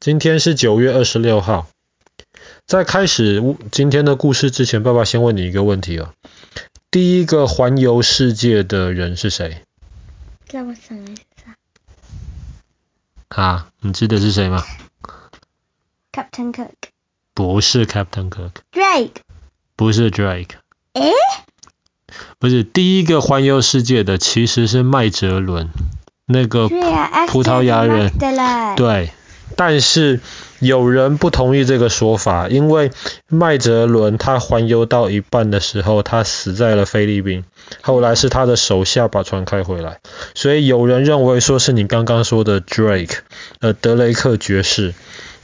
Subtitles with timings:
[0.00, 1.66] 今天是九月二十六号。
[2.66, 6.14] 在开始今天的故事之前，爸爸先问你一个问题哦。
[6.88, 9.62] 第一个环游世界的人是谁？
[10.52, 11.56] 让我想一下。
[13.28, 14.64] 啊，你记得是谁吗
[16.12, 16.70] ？Captain Cook。
[17.34, 18.52] 不是 Captain Cook。
[18.70, 19.16] Drake。
[19.74, 20.50] 不是 Drake。
[20.92, 21.10] 诶？
[22.38, 25.70] 不是，第一个环游世界的其实是麦哲伦，
[26.24, 28.12] 那个葡萄牙人。
[28.76, 29.10] 对。
[29.56, 30.20] 但是
[30.60, 32.90] 有人不同意这个说法，因为
[33.28, 37.44] 麦哲伦他环游到一半的时候，他死在了菲律宾，
[37.80, 39.98] 后来是他的手下把船开回来，
[40.34, 43.18] 所以有人认为说是你刚刚说的 Drake，
[43.60, 44.94] 呃，德雷克爵士，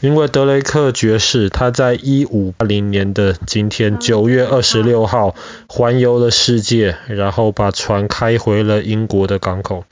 [0.00, 5.34] 因为德雷克爵士他在一五八零年的今天九月二十六号
[5.68, 9.84] 环游了世界，然后把船开回了英国的港口，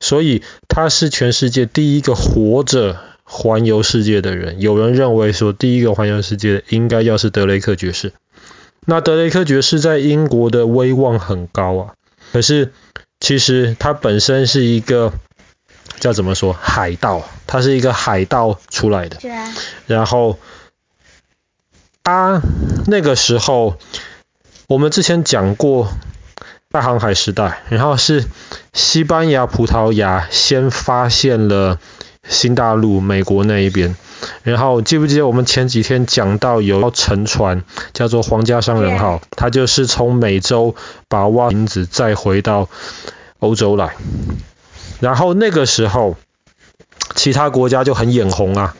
[0.00, 2.98] 所以他是全世界第一个活着。
[3.34, 8.12] 环游世界的人，有人认为说，第一个环游世界的应该要是德雷克爵士。
[8.84, 11.94] 那德雷克爵士在英国的威望很高啊，
[12.30, 12.74] 可是
[13.20, 15.14] 其实他本身是一个
[15.98, 19.16] 叫怎么说海盗，他是一个海盗出来的。
[19.86, 20.38] 然后
[22.04, 22.42] 他
[22.86, 23.78] 那个时候，
[24.66, 25.88] 我们之前讲过
[26.70, 28.26] 大航海时代，然后是
[28.74, 31.80] 西班牙、葡萄牙先发现了。
[32.28, 33.96] 新大陆，美国那一边，
[34.44, 40.74] 然后记不记得我们前几天讲到有一艘沉船叫做皇家商人号，它就是从美洲
[41.08, 42.68] 把挖银子再回到
[43.40, 43.96] 欧洲来，
[45.00, 46.16] 然后那个时候
[47.16, 48.76] 其他国家就很眼红啊，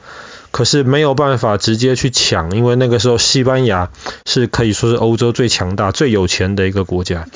[0.53, 3.91] 可是没有办法直接去抢，因为那个时候西班牙
[4.25, 7.27] 是可以说是欧洲最强大、最有钱的一个国家，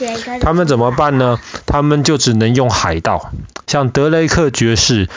[0.40, 1.40] 他们怎么办呢？
[1.66, 3.32] 他们就只能用海盗，
[3.66, 5.08] 像德雷克爵士。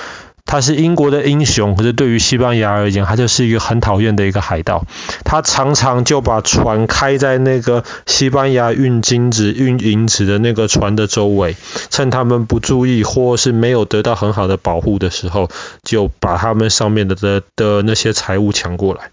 [0.50, 4.84] 他是英国的英雄，可是对于西班牙而言，他就是一个很讨厌的一个海盗。
[5.24, 11.56] 他常常就把船开在那个西班牙运金子、运银子的那个船的周围，
[11.92, 15.50] 趁他们不注意或是没有得到很好的保护的时候，
[15.84, 19.12] 就把他们上面的的的那些财物抢过来。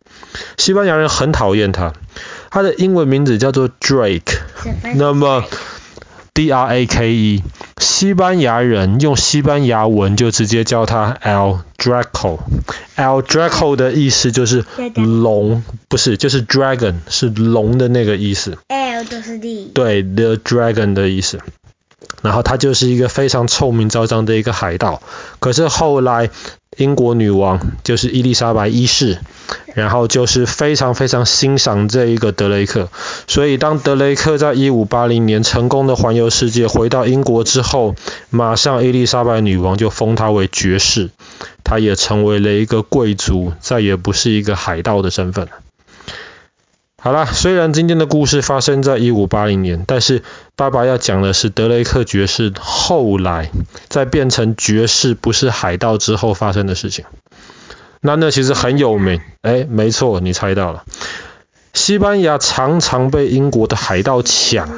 [0.56, 1.92] 西班牙人很讨厌他，
[2.48, 4.38] 他的英文名字叫做 Drake，
[4.94, 5.44] 那么
[6.36, 7.42] D R A K E。
[7.78, 14.64] 西班牙人用西班牙文就直接叫他 El Draco，El Draco 的意思就是
[14.96, 18.58] 龙，不是，就是 dragon，是龙的那个意思。
[18.68, 19.70] L 就是 D。
[19.72, 21.40] 对，the dragon 的意思。
[22.22, 25.02] 然后他就是一个非常臭名昭彰的一个海盗。
[25.38, 26.30] 可是后来
[26.76, 29.18] 英国女王就是伊丽莎白一世。
[29.74, 32.88] 然后就是非常非常欣赏这一个德雷克，
[33.28, 37.94] 所以当德雷克在一五八零年成功的环游世界回到英国之后，
[38.30, 41.10] 马上伊丽莎白女王就封他为爵士，
[41.62, 45.46] 他也成为了一个贵族，再也不是一个海盗的身份。
[47.06, 50.24] 好啦，虽然今天的故事发生在一五八零年，但是
[50.56, 53.52] 爸爸要讲的是德雷克爵士后来
[53.88, 57.04] 在变成爵士不是海盗之后发生的事情。
[58.00, 60.82] 那那其实很有名，哎，没错，你猜到了。
[61.72, 64.68] 西班牙常常被英国的海盗抢，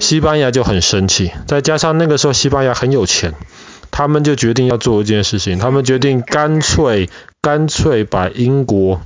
[0.00, 1.30] 西班牙就很生气。
[1.46, 3.32] 再加上那个时候西班牙很有钱，
[3.90, 7.08] 他们就决定要做一件事情，他们决定干脆
[7.40, 9.00] 干脆把英国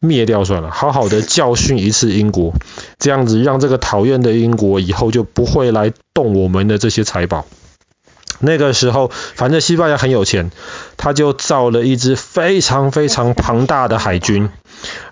[0.00, 2.54] 灭掉算了，好好的教训一次英国，
[2.98, 7.44] 这样子让这个讨厌的英国以后就不会来动我们的这些财宝。
[8.42, 10.50] 那个时候，反正西班牙很有钱，
[10.96, 14.48] 他就造了一支非常非常庞大的海军，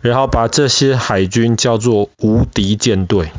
[0.01, 3.31] 然后把这些海军叫做无敌舰队，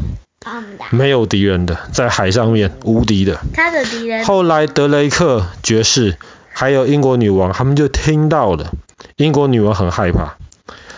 [0.92, 3.40] 没有敌人的，在海上面无敌的。
[3.56, 4.24] 他的敌人。
[4.26, 6.18] 后来德雷克爵士
[6.54, 8.72] 还有英国女王，他们就听到了，
[9.16, 10.38] 英国女王很害怕。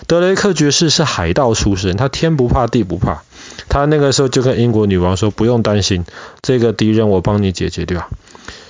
[0.08, 3.24] 德雷克爵士是海盗出身，他天不怕地不怕，
[3.70, 6.06] 他那个时候就跟英国女王说：“不用担心，
[6.42, 8.10] 这个敌人我帮你解决掉。”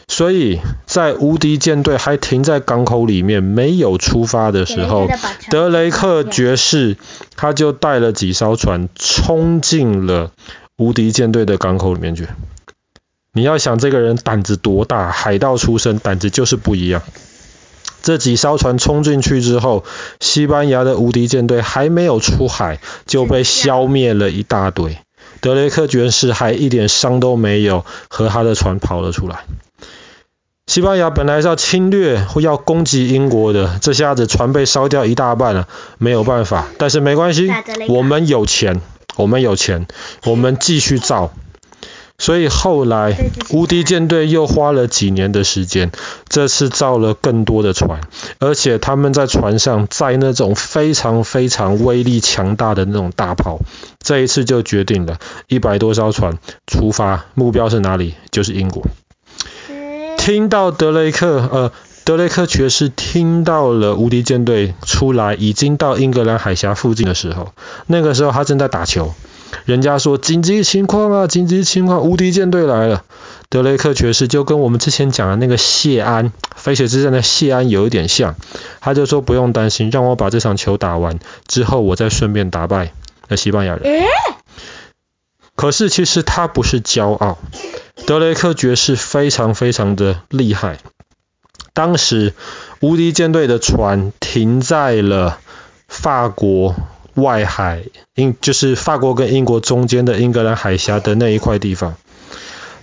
[0.07, 5.07] 所以在无敌舰队还停在港口里面没有出发的时候，
[5.49, 6.97] 德雷克爵士
[7.37, 10.31] 他就带了几艘船冲进了
[10.75, 12.27] 无敌舰队的港口里面去。
[13.31, 17.01] 你要想这个人胆子多大，海盗出身，胆子就是不一样。
[18.01, 19.83] 这几艘船冲进去之后，
[20.19, 24.97] 西班牙的无敌舰队还没有出海就被消灭了一大堆，
[25.39, 29.45] 德雷克爵士还一点伤都没有，和他的船跑了出来。
[30.67, 35.67] 西班牙本来是要侵略或要攻击英国的，这下子船被烧掉一大半了，
[35.97, 36.67] 没有办法。
[36.77, 37.51] 但是没关系，
[37.89, 38.79] 我们有钱，
[39.17, 39.87] 我们有钱，
[40.23, 41.33] 我们继续造。
[42.21, 45.91] 所以后来无敌舰队又花了几年的时间，
[46.29, 47.99] 这次造了更多的船，
[48.37, 53.59] 而且他们在船上载那种非常非常威力强大的那种大炮。
[54.03, 56.37] 这一次就决定了一百多艘船
[56.67, 58.13] 出发，目标是哪里？
[58.29, 58.85] 就是英国。
[60.19, 61.71] 听到德雷克，呃，
[62.03, 67.51] 德雷克爵士听到了无敌舰队出来，已经到英格兰海峡附近的时候，
[67.87, 69.11] 那个时候他正在打球。
[69.65, 73.03] 人家说紧急情况啊，紧急情况，无敌舰队来了。
[73.49, 78.35] 德雷克爵士就跟我们之前讲的那个谢安，飞雪之战的谢安有一点像，
[78.79, 82.93] 他就说不用担心，让我把这场球打完之后，我再顺便打败
[83.27, 84.05] 那西班牙人。
[85.55, 87.37] 可是其实他不是骄傲，
[88.07, 90.77] 德雷克爵士非常非常的厉害。
[91.73, 92.33] 当时
[92.79, 95.39] 无敌舰队的船停在了
[95.87, 96.75] 法国。
[97.15, 97.83] 外海，
[98.15, 101.95] 英就是法国跟英国中间的英格兰海峡的那一块地方。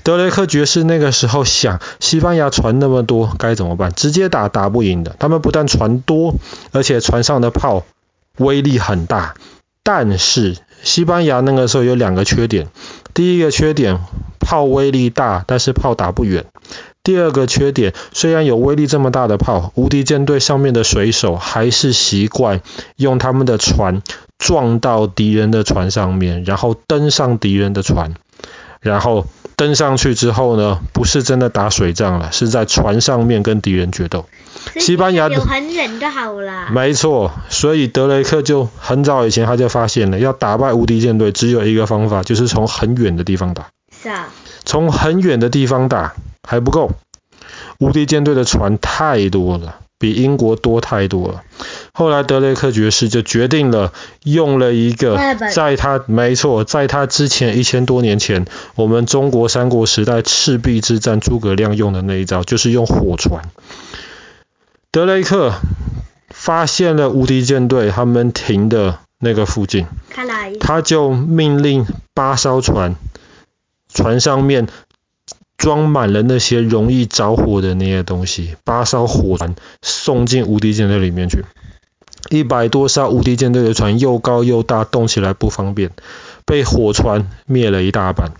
[0.03, 3.93] 德雷克爵士那个时候想，西班牙船那么多，该怎么办？
[3.93, 5.15] 直接打打不赢的。
[5.19, 6.35] 他们不但船多，
[6.73, 7.85] 而且船上的炮
[8.39, 9.35] 威力很大。
[9.83, 12.69] 但是西班牙那个时候有两个缺点，
[13.13, 13.99] 第一个缺点，
[14.39, 16.47] 炮威力大，但是炮打不远。
[17.05, 22.61] 第二个缺点，虽然有威力这么大的炮，无敌舰队上面的水手还是习惯
[22.97, 24.03] 用他们的船
[24.39, 28.15] 撞到敌人的船上面，然后登上敌人的船，
[28.81, 34.27] 然后登上去之后呢，不是真的打水仗了，是在船上面跟敌人决斗。
[34.79, 36.69] 西班牙有很远就好了。
[36.73, 43.69] 没错，所以德雷克就很早以前他就发现了，要打败无敌舰队只有一个方法，就是从很远的地方打。
[44.03, 44.29] 是啊。
[44.65, 46.13] 从很远的地方打。
[46.49, 46.93] 还不够，
[47.79, 51.43] 无敌舰队的船太多了，比英国多太多了。
[51.93, 53.93] 后来德雷克爵士就决定了，
[54.25, 55.19] 用了一个
[55.55, 58.47] 在他没错，在他之前一千多年前，
[58.77, 63.43] 我们中国三国时代赤壁之战诸葛亮用的那一招，就是用火船。
[64.91, 65.53] 德雷克
[66.31, 69.87] 发现了无敌舰队他们停的那个附近，
[70.61, 72.95] 他就命令八艘船，
[73.93, 74.67] 船上面。
[75.59, 81.45] 装满了那些容易着火的那些东西，八艘火船送进无敌舰队里面去。
[82.31, 85.91] 一百多艘无敌舰队的船又高又大，动起来不方便，
[86.47, 88.33] 被火船灭了一大半。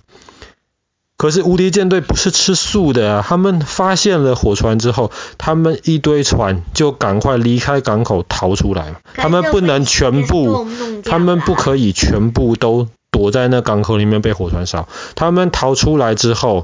[1.17, 8.95] 可是无敌舰队不是吃素的啊，他们发现了火船之后，他们一堆船就赶快离开港口逃出来。
[9.15, 10.69] 他们不能全部，
[11.05, 14.89] 他们不可以全部都躲在那港口里面被火船烧。
[15.17, 16.63] 他们逃出来之后。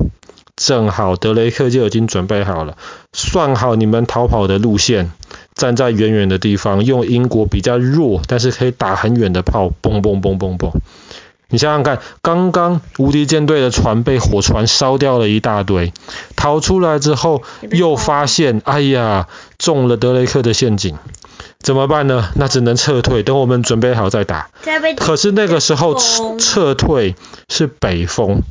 [0.57, 2.77] 正好德雷克就已经准备好了，
[3.13, 5.11] 算好你们逃跑的路线，
[5.55, 10.71] 站在远远的地方，用英国比较弱但是可以打很远的炮，嘣嘣嘣嘣嘣。
[11.49, 15.93] 你想想看，刚刚无敌舰队的船被火船烧掉了一大堆，
[16.37, 19.27] 逃出来之后又发现，哎呀，
[19.59, 20.97] 中了德雷克的陷阱，
[21.59, 22.31] 怎么办呢？
[22.37, 24.51] 那只能撤退，等我们准备好再打。
[24.97, 27.17] 可是那个时候撤撤退
[27.49, 28.43] 是北风，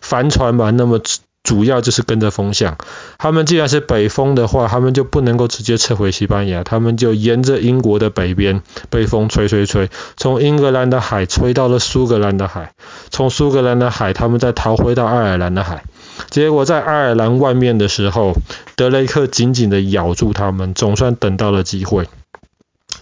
[0.00, 1.00] 帆船嘛，那么。
[1.44, 2.78] 主要就是跟着风向，
[3.18, 12.72] 他们既然是北风的话，他们就不能够直接撤回西班牙，他们就沿着英国的北边被风吹吹吹，从英格兰的海吹到了苏格兰的海，
[13.10, 15.84] 从苏格兰的海，他们再逃回到爱尔兰的海。
[16.30, 18.32] 结果在爱尔兰外面的时候，
[18.74, 22.08] 德雷克紧紧的咬住他们，总算等到了机会，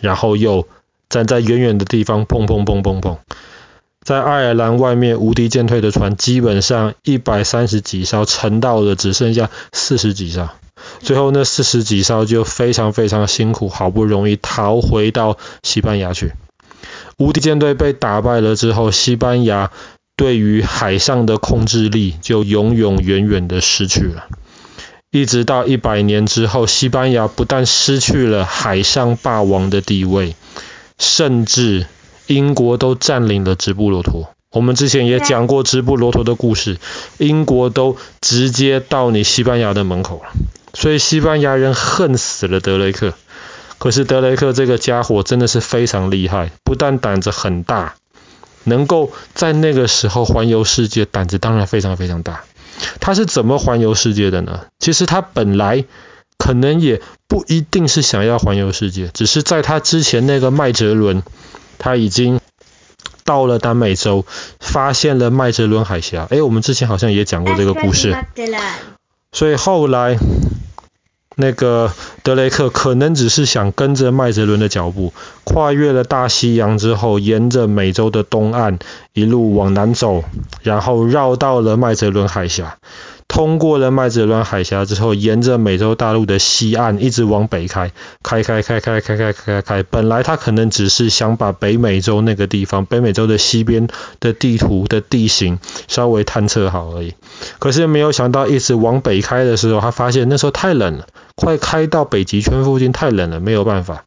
[0.01, 0.67] 然后又
[1.09, 3.19] 站在远远的地方，砰砰砰砰砰。
[4.03, 10.49] 在爱尔兰外面，无敌舰队的船基本上一百三十几艘，沉到了只剩下四十几艘。
[10.99, 16.33] 最后那四十几艘就非常非常辛苦，好不容易逃回到西班牙去。
[17.17, 19.71] 无敌舰队被打败了之后，西班牙
[20.17, 24.25] 对于海上的控制力就永永远远的失去了。
[25.13, 30.35] 一直到一百年之后，西班牙不但失去了海上霸王的地位，
[30.99, 31.87] 甚至。
[32.27, 36.79] 英国都占领了直布罗陀，我们之前也讲过直布罗陀的故事，
[37.19, 40.31] 英国都直接到你西班牙的门口了，
[40.73, 43.15] 所以西班牙人恨死了德雷克。
[43.79, 47.95] 可是德雷克这个家伙真的是非常厉害，不但胆子很大，
[48.63, 52.45] 能够在那个时候环游世界，胆子当然非常非常大。
[53.01, 54.61] 他是怎么环游世界的呢？
[54.79, 55.85] 其实他本来
[56.39, 61.25] 可能也不一定是想要环游世界，只是在他之前那个麦哲伦。
[61.83, 62.41] 他已经
[63.25, 64.25] 到了南美洲，
[64.61, 66.29] 发现了麦哲伦海峡。
[66.31, 68.17] 诶，我们之前好像也讲过这个故事。
[69.33, 70.17] 所以后来
[71.35, 71.91] 那个
[72.23, 75.13] 德雷克可能只是想跟着麦哲伦的脚步，
[75.43, 78.79] 跨越了大西洋之后，沿着美洲的东岸
[79.13, 80.23] 一路往南走，
[80.63, 82.79] 然后绕到了麦哲伦海峡。
[83.33, 87.91] 通过了麦哲伦海峡之后，沿着美洲大陆的西岸一直往北开，
[88.23, 89.83] 开开开开开开开开开。
[89.83, 93.89] 本来他可能只是想把北美洲那个地方，北美洲的西边
[94.21, 95.59] 的地图的地形
[95.89, 97.15] 稍微探测好而已。
[97.59, 104.05] 可是没有想到，一直往北开的时候，他发现那时候太冷了，快开到北极圈附近太冷了，没有办法，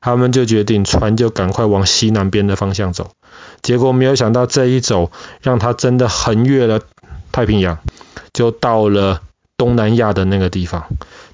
[0.00, 3.10] 他们就决定船就赶快往西南边的方向走。
[3.60, 5.10] 结果没有想到这一走，
[5.42, 6.78] 让他真的横越了
[7.32, 7.78] 太平洋。
[8.32, 9.22] 就到了
[9.56, 10.86] 东南亚的那个地方，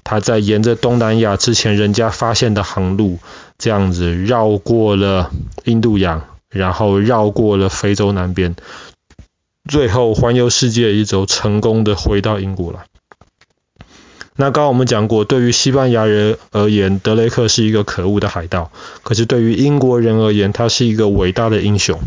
[0.03, 3.19] 他在沿着东南亚之前人家发现的航路，
[3.57, 5.31] 这样子绕过了
[5.65, 8.55] 印度洋，然后绕过了非洲南边，
[9.69, 12.85] 最后环游世界一周，成功的回到英国来。
[14.37, 18.69] 那刚刚我们讲过，对于西班牙人而言，德雷克是一个可恶的海盗；
[19.01, 21.99] 可是对于英国人而言，他是一个伟大的英雄。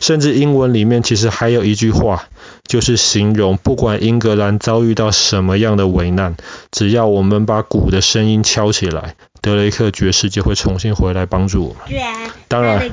[0.00, 2.24] 甚至英文里面其实还有一句话，
[2.66, 6.36] 就是形容不管英格兰遭遇到什么样的危难，
[6.72, 11.82] 只要我们把鼓的声音敲起来，德雷克爵士就会重新回来帮助我们。
[12.48, 12.90] 当然，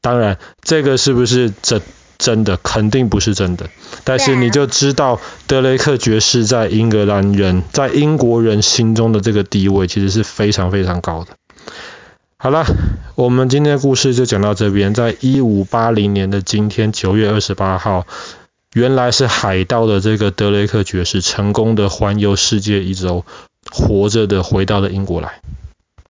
[0.00, 1.80] 当然，这个是不是这？
[2.18, 3.68] 真的肯定不是真的，
[4.04, 11.32] 但是你就知道德雷克爵士在英格兰人、在英国人心中的这个地位其实是非常非常高的。
[12.38, 12.64] 好了，
[13.14, 14.94] 我们今天的故事就讲到这边。
[14.94, 18.06] 在一五八零年的今天，九月二十八号，
[18.74, 23.24] 原来是海盗的这个德雷克爵士成功的环游世界一周，
[23.70, 25.40] 活着的回到了英国来。